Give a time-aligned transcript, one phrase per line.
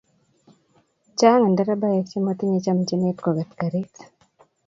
[1.17, 3.93] Chng nderevaek che matinye chamchinet koket karit